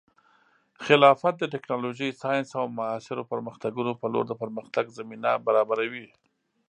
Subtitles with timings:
[0.85, 6.07] خلافت د ټیکنالوژۍ، ساینس، او معاصرو پرمختګونو په لور د پرمختګ زمینه برابروي.